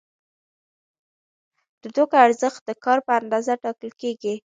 [1.81, 4.35] د توکو ارزښت د کار په اندازه ټاکل کیږي.